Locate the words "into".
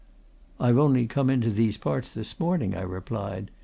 1.29-1.51